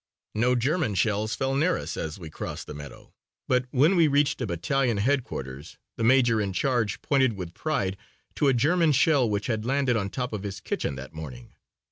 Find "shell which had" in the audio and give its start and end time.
8.93-9.63